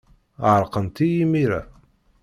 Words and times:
Ɛerqent-iyi 0.51 1.19
imir-a. 1.25 1.61